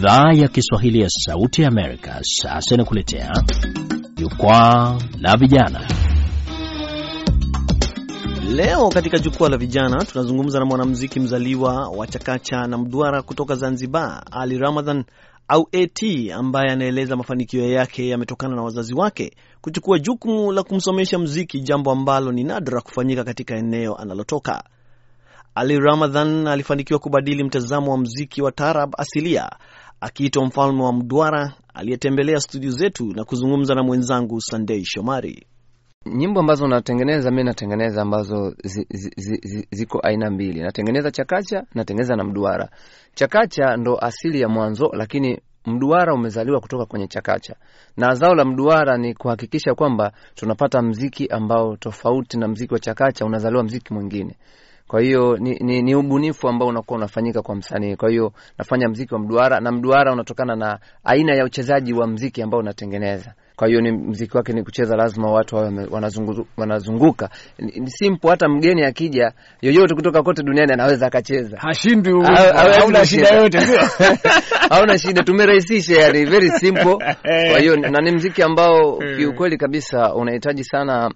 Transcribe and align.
Idhaa 0.00 0.32
ya 0.32 0.48
Kiswahili 0.48 1.00
ya 1.00 1.08
Sauti 1.08 1.62
ya 1.62 1.68
Amerika 1.68 2.18
sasa 2.22 2.74
inakuletea 2.74 3.32
jukwaa 4.16 4.98
la 5.20 5.36
vijana. 5.36 5.88
Leo 8.54 8.88
katika 8.88 9.18
jukwaa 9.18 9.48
la 9.48 9.56
vijana 9.56 10.04
tunazungumza 10.04 10.58
na 10.58 10.64
mwanamuziki 10.64 11.20
mzaliwa 11.20 11.88
wa 11.88 12.06
Chakacha 12.06 12.66
na 12.66 12.78
Mdwara 12.78 13.22
kutoka 13.22 13.54
Zanzibar, 13.54 14.22
Ali 14.30 14.58
Ramadhan 14.58 15.04
au 15.48 15.68
AT, 15.72 16.30
ambaye 16.34 16.70
anaeleza 16.70 17.16
mafanikio 17.16 17.70
yake 17.72 18.08
yametokana 18.08 18.56
na 18.56 18.62
wazazi 18.62 18.94
wake 18.94 19.36
kuchukua 19.60 19.98
jukumu 19.98 20.52
la 20.52 20.62
kumsomesha 20.62 21.18
muziki, 21.18 21.60
jambo 21.60 21.90
ambalo 21.92 22.32
ni 22.32 22.44
nadra 22.44 22.80
kufanyika 22.80 23.24
katika 23.24 23.56
eneo 23.56 23.94
analotoka. 23.96 24.64
Ali 25.54 25.78
Ramadhan 25.78 26.46
alifanikiwa 26.46 26.98
kubadili 26.98 27.44
mtazamo 27.44 27.90
wa 27.92 27.98
mziki 27.98 28.42
wa 28.42 28.52
taarab 28.52 28.94
asilia, 28.98 29.50
akiitwa 30.00 30.46
mfalme 30.46 30.82
wa 30.82 30.92
Mdwara, 30.92 31.52
aliyetembelea 31.74 32.40
studio 32.40 32.70
zetu 32.70 33.04
na 33.12 33.24
kuzungumza 33.24 33.74
na 33.74 33.82
mwenzangu 33.82 34.40
Sandei 34.40 34.84
Shomari. 34.84 35.46
Nyimbo 36.06 36.40
ambazo 36.40 36.68
natengeneza 36.68 37.30
mi 37.30 37.44
natengeneza 37.44 38.02
ambazo 38.02 38.54
zi, 38.64 38.86
zi, 38.90 39.10
zi, 39.42 39.66
ziko 39.70 40.00
aina 40.02 40.30
mbili, 40.30 40.60
natengeneza 40.62 41.10
chakacha, 41.10 41.64
natengeneza 41.74 42.16
na 42.16 42.24
mduara. 42.24 42.68
Chakacha 43.14 43.76
ndo 43.76 43.98
asili 43.98 44.40
ya 44.40 44.48
mwanzo, 44.48 44.90
lakini 44.92 45.40
mduara 45.66 46.14
umezaliwa 46.14 46.60
kutoka 46.60 46.84
kwenye 46.86 47.06
chakacha, 47.06 47.56
na 47.96 48.14
zao 48.14 48.34
la 48.34 48.44
mduara 48.44 48.96
ni 48.98 49.14
kuhakikisha 49.14 49.74
kwamba 49.74 50.12
tunapata 50.34 50.82
mziki 50.82 51.26
ambao 51.26 51.76
tofauti 51.76 52.38
na 52.38 52.48
mziki 52.48 52.74
wa 52.74 52.80
chakacha, 52.80 53.24
unazaliwa 53.26 53.62
mziki 53.62 53.94
mwingine. 53.94 54.36
Kwa 54.90 55.00
hiyo 55.00 55.36
ni, 55.36 55.54
ni, 55.54 55.82
ni 55.82 55.94
ubunifu 55.94 56.48
ambao 56.48 56.68
unakuwa 56.68 56.96
unafanyika 56.98 57.42
kwa 57.42 57.54
msanii. 57.54 57.96
Kwa 57.96 58.10
hiyo 58.10 58.32
nafanya 58.58 58.88
mziki 58.88 59.14
wa 59.14 59.20
mduara, 59.20 59.60
na 59.60 59.72
mduara 59.72 60.12
unatokana 60.12 60.56
na 60.56 60.78
aina 61.04 61.34
ya 61.34 61.44
uchezaji 61.44 61.92
wa 61.92 62.06
mziki 62.06 62.42
ambao 62.42 62.60
unatengeneza. 62.60 63.34
Kwa 63.56 63.68
hiyo 63.68 63.80
ni 63.80 63.92
mziki 63.92 64.36
wake 64.36 64.52
ni 64.52 64.62
kucheza, 64.62 64.96
lazima 64.96 65.30
watu 65.32 65.56
wawe 65.56 65.86
wanazungu, 65.90 66.46
wanazunguka. 66.56 67.30
Ni 67.58 67.90
simple, 67.90 68.30
hata 68.30 68.48
mgeni 68.48 68.82
akija 68.84 69.32
yoyote 69.62 69.94
kutoka 69.94 70.22
kote 70.22 70.42
duniani 70.42 70.72
anaweza 70.72 71.06
akacheza, 71.06 71.56
hashindwi, 71.60 72.24
hauna 72.80 73.06
shida 73.06 73.28
yoyote, 73.28 73.60
sio 73.60 73.78
hauna 74.70 74.98
shida, 74.98 75.22
tumerahisisha, 75.22 76.00
yani 76.00 76.24
very 76.24 76.50
simple. 76.50 76.96
Kwa 77.50 77.58
hiyo 77.60 77.76
na 77.92 78.00
ni 78.00 78.10
mziki 78.12 78.42
ambao 78.42 78.98
kiukweli 79.16 79.56
kabisa 79.56 80.14
unahitaji 80.14 80.64
sana 80.64 81.10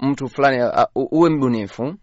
mtu 0.00 0.28
fulani 0.28 0.70
uwe 0.94 1.30
mbunifu 1.30 1.94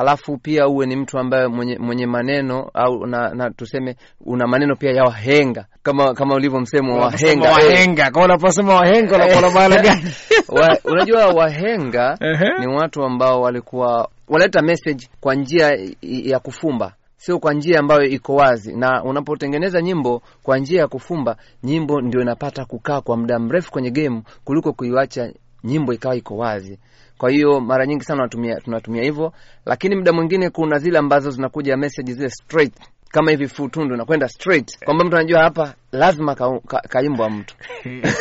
halafu 0.00 0.38
pia 0.38 0.68
uwe 0.68 0.86
ni 0.86 0.96
mtu 0.96 1.18
ambaye 1.18 1.46
mwenye, 1.46 1.78
mwenye 1.78 2.06
maneno 2.06 2.70
au 2.74 3.06
na, 3.06 3.34
na 3.34 3.50
tuseme 3.50 3.96
una 4.26 4.46
maneno 4.46 4.76
pia 4.76 4.90
ya 4.90 5.04
wahenga. 5.04 5.66
Kama 5.82 6.14
kama 6.14 6.34
ulivyo 6.34 6.60
msemo 6.60 6.98
wahenga. 6.98 7.50
wahenga. 7.52 8.10
Kwa 8.10 8.24
unaposema 8.24 8.74
wahenga 8.74 9.16
unakuwa 9.16 9.50
maana 9.50 9.76
gani? 9.82 10.02
unajua 10.92 11.26
wahenga 11.26 12.18
ni 12.60 12.66
watu 12.66 13.02
ambao 13.04 13.40
walikuwa 13.42 14.08
wanaleta 14.28 14.62
message 14.62 15.08
kwa 15.20 15.34
njia 15.34 15.78
ya 16.02 16.38
kufumba. 16.38 16.92
Sio 17.16 17.38
kwa 17.38 17.54
njia 17.54 17.78
ambayo 17.80 18.02
iko 18.04 18.34
wazi, 18.34 18.76
na 18.76 19.04
unapotengeneza 19.04 19.82
nyimbo 19.82 20.22
kwa 20.42 20.58
njia 20.58 20.80
ya 20.80 20.88
kufumba, 20.88 21.36
nyimbo 21.62 22.00
ndio 22.00 22.20
inapata 22.20 22.64
kukaa 22.64 23.00
kwa 23.00 23.16
muda 23.16 23.38
mrefu 23.38 23.72
kwenye 23.72 23.90
game 23.90 24.22
kuliko 24.44 24.72
kuiwacha 24.72 25.32
nyimbo 25.64 25.92
ikawa 25.92 26.16
iko 26.16 26.36
wazi. 26.36 26.78
Kwa 27.18 27.30
hiyo 27.30 27.60
mara 27.60 27.86
nyingi 27.86 28.04
sana 28.04 28.16
tunatumia 28.28 28.60
tunatumia 28.60 29.02
hivyo, 29.02 29.32
lakini 29.66 29.96
muda 29.96 30.12
mwingine 30.12 30.50
kuna 30.50 30.78
zile 30.78 30.98
ambazo 30.98 31.30
zinakuja 31.30 31.76
message 31.76 32.12
zile 32.12 32.30
straight 32.30 32.74
kama 33.10 33.30
hivi 33.30 33.48
futundu 33.48 33.96
nakwenda 33.96 34.28
straight 34.28 34.84
kwamba 34.84 35.04
mtu 35.04 35.16
anajua 35.16 35.42
hapa 35.42 35.74
lazima 35.92 36.34
kaimbwa 36.34 36.60
ka, 36.66 36.80
ka 36.88 37.30
mtu 37.30 37.54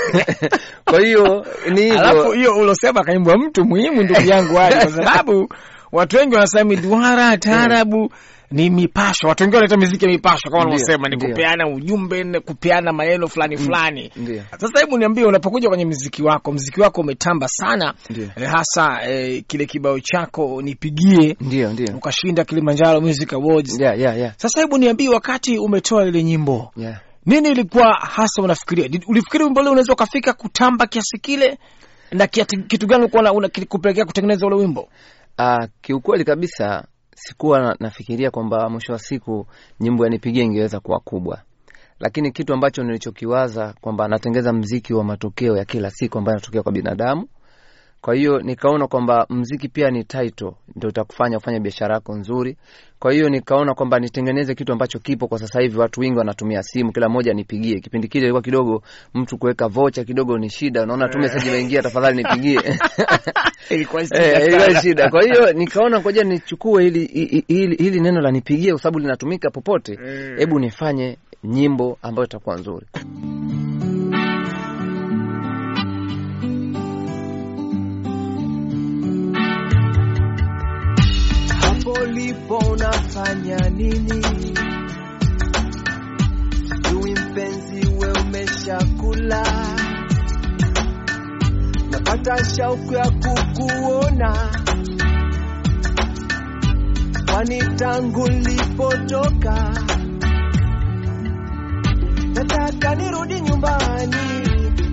kwa 0.89 0.99
hiyo 1.01 1.45
ni 1.69 1.81
hivyo. 1.81 1.99
Alafu 1.99 2.31
hiyo 2.31 2.57
ulosema 2.57 3.03
kaimbwa 3.03 3.37
mtu 3.37 3.65
muhimu, 3.65 4.03
ndugu 4.03 4.21
yangu 4.29 4.53
kwa 4.53 4.71
sababu 4.89 5.49
watu 5.91 6.17
wengi 6.17 6.35
wanasema 6.35 6.63
miduara 6.69 7.37
taarabu 7.37 8.11
ni 8.51 8.69
mipasho. 8.69 9.27
Watu 9.27 9.43
wengine 9.43 9.57
wanaita 9.57 9.77
miziki 9.77 10.05
ya 10.05 10.11
mipasho 10.11 10.49
kama 10.49 10.57
wanavyosema, 10.57 11.09
ni 11.09 11.17
kupeana 11.17 11.67
ujumbe, 11.67 12.39
kupeana 12.39 12.93
maneno 12.93 13.27
fulani 13.27 13.57
fulani. 13.57 14.11
Sasa 14.57 14.79
hebu 14.79 14.97
niambie, 14.97 15.25
unapokuja 15.25 15.69
kwenye 15.69 15.85
mziki 15.85 16.23
wako, 16.23 16.51
mziki 16.51 16.81
wako 16.81 17.01
umetamba 17.01 17.47
sana 17.47 17.93
eh, 18.35 18.49
hasa 18.51 19.09
eh, 19.09 19.43
kile 19.47 19.65
kibao 19.65 19.99
chako 19.99 20.61
nipigie, 20.61 21.37
ndio 21.41 21.73
ndio 21.73 21.97
ukashinda 21.97 22.43
Kilimanjaro 22.43 23.01
Music 23.01 23.33
Awards. 23.33 23.79
Yeah, 23.79 23.99
yeah, 23.99 24.17
yeah. 24.17 24.33
Sasa 24.37 24.61
hebu 24.61 24.77
niambie, 24.77 25.09
wakati 25.09 25.57
umetoa 25.57 26.05
ile 26.07 26.23
nyimbo 26.23 26.71
yeah. 26.77 26.99
nini 27.25 27.49
ilikuwa 27.49 27.93
hasa 27.93 28.41
unafikiria? 28.41 28.89
Ulifikiri 29.07 29.43
wimbo 29.43 29.59
ule 29.61 29.69
unaweza 29.69 29.93
ukafika 29.93 30.33
kutamba 30.33 30.87
kiasi 30.87 31.17
kile, 31.17 31.57
na 32.11 32.27
kitu 32.27 32.87
gani 32.87 33.01
ulikuwa 33.03 33.31
unakupelekea 33.33 34.05
kutengeneza 34.05 34.45
ule 34.47 34.55
wimbo? 34.55 34.89
Uh, 35.39 35.65
kiukweli 35.81 36.23
kabisa 36.23 36.85
sikuwa 37.19 37.75
nafikiria 37.79 38.31
kwamba 38.31 38.69
mwisho 38.69 38.93
wa 38.93 38.99
siku 38.99 39.47
nyimbo 39.79 40.03
yanipigia 40.03 40.43
ingeweza 40.43 40.79
kuwa 40.79 40.99
kubwa, 40.99 41.41
lakini 41.99 42.31
kitu 42.31 42.53
ambacho 42.53 42.83
nilichokiwaza 42.83 43.73
kwamba 43.81 44.07
natengeza 44.07 44.53
mziki 44.53 44.93
wa 44.93 45.03
matokeo 45.03 45.57
ya 45.57 45.65
kila 45.65 45.91
siku 45.91 46.17
ambayo 46.17 46.37
anatokea 46.37 46.63
kwa 46.63 46.71
binadamu. 46.71 47.27
Kwa 48.01 48.15
hiyo 48.15 48.39
nikaona 48.39 48.87
kwamba 48.87 49.25
mziki 49.29 49.69
pia 49.69 49.91
ni 49.91 50.03
title, 50.03 50.51
ndio 50.75 50.89
utakufanya 50.89 51.37
ufanye 51.37 51.59
biashara 51.59 51.95
yako 51.95 52.15
nzuri. 52.15 52.57
Kwa 52.99 53.13
hiyo 53.13 53.29
nikaona 53.29 53.73
kwamba 53.73 53.99
nitengeneze 53.99 54.55
kitu 54.55 54.71
ambacho 54.73 54.99
kipo 54.99 55.27
kwa 55.27 55.39
sasa 55.39 55.61
hivi. 55.61 55.79
Watu 55.79 56.01
wengi 56.01 56.17
wanatumia 56.17 56.63
simu, 56.63 56.91
kila 56.91 57.09
mmoja 57.09 57.33
nipigie. 57.33 57.79
Kipindi 57.79 58.07
kile 58.07 58.23
ilikuwa 58.23 58.41
kidogo 58.41 58.81
mtu 59.13 59.37
kuweka 59.37 59.67
vocha 59.67 60.03
kidogo 60.03 60.37
ni 60.37 60.49
shida, 60.49 60.83
unaona 60.83 61.09
tu 61.09 61.19
message 61.19 61.47
imeingia, 61.49 61.81
tafadhali 61.81 62.23
nipigie 62.23 62.59
ilikuwa 63.69 64.01
eh, 64.01 64.81
shida. 64.81 65.09
Kwa 65.09 65.23
hiyo 65.23 65.53
nikaona 65.53 65.99
ngoja 65.99 66.23
nichukue 66.23 66.83
hili, 66.83 67.05
hili, 67.47 67.75
hili 67.75 67.99
neno 67.99 68.21
la 68.21 68.31
nipigie, 68.31 68.71
kwa 68.71 68.81
sababu 68.81 68.99
linatumika 68.99 69.49
popote. 69.49 69.99
Hebu 70.37 70.59
nifanye 70.59 71.17
nyimbo 71.43 71.97
ambayo 72.01 72.25
itakuwa 72.25 72.55
nzuri. 72.55 72.85
Ulipo 82.49 82.71
unafanya 82.71 83.57
nini? 83.69 84.23
Sijui 86.67 87.11
mpenzi, 87.11 87.87
we 87.99 88.11
umeshakula? 88.21 89.43
Napata 91.91 92.45
shauku 92.45 92.93
ya 92.93 93.11
kukuona, 93.11 94.35
kwani 97.31 97.59
tangu 97.75 98.27
lipotoka 98.27 99.73
nataka 102.33 102.95
nirudi 102.95 103.41
nyumbani, 103.41 104.17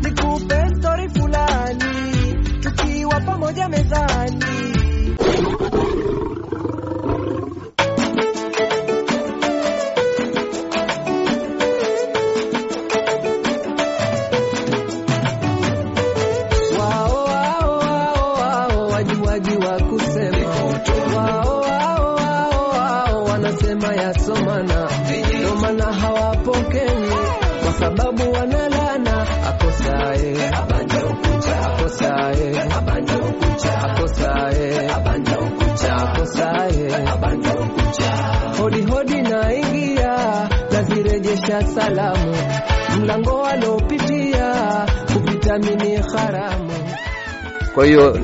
nikupe 0.02 0.68
stori 0.78 1.08
fulani, 1.08 2.34
tukiwa 2.60 3.20
pamoja 3.20 3.68
mezani 3.68 4.55
sababu 27.78 28.32
wanalana 28.32 29.26
akosae 29.48 30.48
akosae 31.74 32.60
akosae 33.84 34.90
akosae 35.90 37.06
hodi 38.58 38.82
hodi 38.82 39.22
naingia 39.22 40.48
nazirejesha 40.72 41.66
salamu. 41.66 42.36
Mlango 43.00 43.38
walopitia 43.42 44.54
kupita 45.12 45.58
mini 45.58 45.96
haramu. 45.96 46.72
Kwa 47.74 47.86
hiyo 47.86 48.18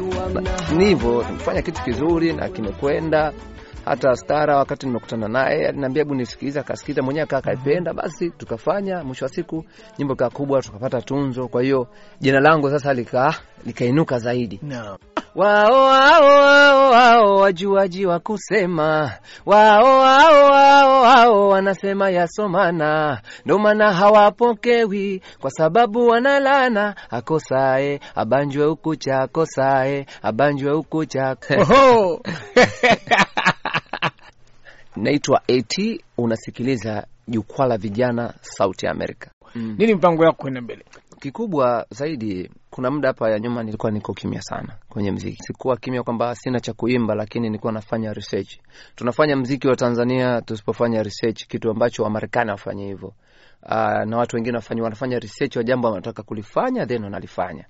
ni 0.72 0.84
hivyo, 0.84 1.20
fanya 1.22 1.62
kitu 1.62 1.82
kizuri 1.82 2.32
na 2.32 2.48
kimekwenda 2.48 3.32
hata 3.84 4.16
Stara 4.16 4.56
wakati 4.56 4.86
nimekutana 4.86 5.28
naye 5.28 5.68
aliniambia 5.68 6.00
hebu 6.02 6.14
nisikilize, 6.14 6.60
akasikiliza 6.60 7.02
mwenyewe 7.02 7.26
kaa 7.26 7.36
akaipenda, 7.38 7.94
basi 7.94 8.30
tukafanya. 8.30 9.04
Mwisho 9.04 9.24
wa 9.24 9.28
siku 9.28 9.64
nyimbo 9.98 10.14
kaa 10.14 10.30
kubwa, 10.30 10.62
tukapata 10.62 11.02
tunzo. 11.02 11.48
Kwa 11.48 11.62
hiyo 11.62 11.88
jina 12.20 12.40
langu 12.40 12.70
sasa 12.70 12.94
lika 12.94 13.34
likainuka 13.66 14.18
zaidi. 14.18 14.60
No. 14.62 14.98
Wao 15.34 15.84
wao 15.84 16.22
wao 16.24 16.90
wao 16.90 17.36
wajuaji 17.36 18.06
wa 18.06 18.18
kusema, 18.20 19.12
wao 19.46 19.98
wao 19.98 20.50
wao 20.50 21.02
wao 21.02 21.48
wanasema 21.48 22.10
yasomana, 22.10 23.22
ndo 23.44 23.58
maana 23.58 23.92
hawapokewi 23.92 25.22
kwa 25.40 25.50
sababu 25.50 26.06
wanalana. 26.06 26.94
Akosae 27.10 28.00
abanjwe 28.14 28.66
ukucha, 28.66 29.18
akosae 29.18 30.06
abanjwe 30.22 30.72
ukucha. 30.72 31.36
Naitwa 34.96 35.42
AT, 35.48 36.00
unasikiliza 36.18 37.06
jukwaa 37.28 37.66
la 37.66 37.76
vijana 37.76 38.34
Sauti 38.40 38.86
ya 38.86 38.92
Amerika. 38.92 39.30
Nini 39.54 39.94
mpango 39.94 40.24
yako 40.24 40.36
kwenda 40.42 40.60
mbele? 40.60 40.84
Kikubwa 41.20 41.86
zaidi, 41.90 42.50
kuna 42.74 42.90
muda 42.90 43.08
hapa 43.08 43.30
ya 43.30 43.38
nyuma 43.38 43.62
nilikuwa 43.62 43.92
niko 43.92 44.14
kimya 44.14 44.42
sana 44.42 44.76
kwenye 44.88 45.10
mziki. 45.12 45.42
Sikuwa 45.42 45.76
kimya 45.76 46.02
kwamba 46.02 46.34
sina 46.34 46.60
cha 46.60 46.72
kuimba, 46.72 47.14
lakini 47.14 47.46
nilikuwa 47.48 47.72
nafanya 47.72 48.12
research. 48.12 48.56
Tunafanya 48.94 49.36
mziki 49.36 49.68
wa 49.68 49.76
Tanzania 49.76 50.40
tusipofanya 50.42 51.02
research, 51.02 51.46
kitu 51.46 51.70
ambacho 51.70 52.02
Wamarekani 52.02 52.50
wafanye 52.50 52.86
hivyo. 52.86 53.12
Uh, 53.62 54.04
na 54.04 54.16
watu 54.16 54.36
wengine 54.36 54.56
wafanya 54.56 54.82
wanafanya 54.82 55.18
research 55.18 55.56
wa 55.56 55.64
jambo 55.64 55.88
wanataka 55.88 56.22
kulifanya 56.22 56.86
then 56.86 57.04
wanalifanya. 57.04 57.64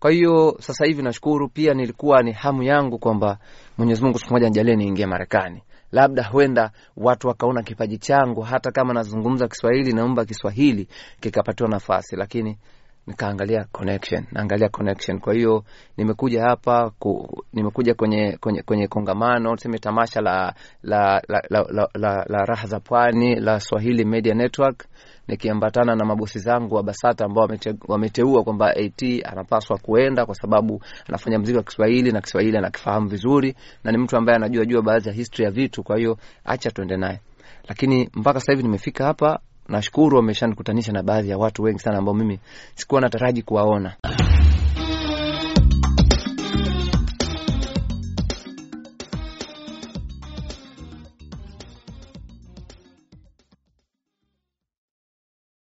Kwa 0.00 0.10
hiyo 0.10 0.56
sasa 0.60 0.86
hivi 0.86 1.02
nashukuru 1.02 1.48
pia, 1.48 1.74
nilikuwa 1.74 2.22
ni 2.22 2.32
hamu 2.32 2.62
yangu 2.62 2.98
kwamba 2.98 3.38
Mwenyezi 3.78 4.02
Mungu 4.04 4.18
siku 4.18 4.32
moja 4.32 4.46
nijalie 4.48 4.76
niingie 4.76 5.06
Marekani, 5.06 5.62
labda 5.92 6.22
huenda 6.24 6.70
watu 6.96 7.28
wakaona 7.28 7.62
kipaji 7.62 7.98
changu, 7.98 8.40
hata 8.40 8.70
kama 8.70 8.94
nazungumza 8.94 9.48
Kiswahili, 9.48 9.92
naomba 9.92 10.24
Kiswahili 10.24 10.88
kikapatiwa 11.20 11.68
nafasi, 11.68 12.16
lakini 12.16 12.58
nikaangalia 13.06 13.64
connection, 13.72 14.24
naangalia 14.32 14.68
connection. 14.68 15.18
Kwa 15.20 15.34
hiyo 15.34 15.64
nimekuja 15.96 16.42
hapa 16.42 16.90
ku, 16.98 17.42
nimekuja 17.52 17.94
kwenye, 17.94 18.36
kwenye, 18.40 18.62
kwenye 18.62 18.88
kongamano 18.88 19.56
tuseme 19.56 19.78
tamasha 19.78 20.20
la, 20.20 20.54
la, 20.82 21.22
la, 21.28 21.42
la, 21.50 21.64
la, 21.72 21.88
la, 21.94 22.24
la 22.28 22.44
raha 22.44 22.66
za 22.66 22.80
pwani 22.80 23.34
la 23.40 23.60
Swahili 23.60 24.04
Media 24.04 24.34
Network 24.34 24.84
nikiambatana 25.28 25.94
na 25.96 26.04
mabosi 26.04 26.38
zangu 26.38 26.74
wa 26.74 26.82
Basata 26.82 27.24
ambao 27.24 27.42
wamete, 27.42 27.74
wameteua 27.88 28.44
kwamba 28.44 28.70
AT 28.76 29.02
anapaswa 29.24 29.78
kuenda 29.78 30.26
kwa 30.26 30.34
sababu 30.34 30.82
anafanya 31.08 31.38
mziki 31.38 31.56
wa 31.58 31.62
Kiswahili 31.64 32.12
na 32.12 32.20
Kiswahili 32.20 32.56
anakifahamu 32.56 33.08
vizuri 33.08 33.54
na 33.84 33.92
ni 33.92 33.98
mtu 33.98 34.16
ambaye 34.16 34.36
anajua 34.36 34.64
jua 34.64 34.82
baadhi 34.82 35.08
ya 35.08 35.14
history 35.14 35.44
ya 35.44 35.50
vitu. 35.50 35.82
Kwa 35.82 35.96
hiyo 35.98 36.18
acha 36.44 36.70
tuende 36.70 36.96
naye, 36.96 37.20
lakini 37.68 38.10
mpaka 38.14 38.40
sasa 38.40 38.52
hivi 38.52 38.62
nimefika 38.62 39.04
hapa 39.04 39.40
nashukuru 39.70 40.16
wameshanikutanisha 40.16 40.92
na 40.92 41.02
baadhi 41.02 41.28
ya 41.30 41.38
watu 41.38 41.62
wengi 41.62 41.78
sana 41.78 41.98
ambao 41.98 42.14
mimi 42.14 42.38
sikuwa 42.74 43.00
nataraji 43.00 43.42
kuwaona. 43.42 43.92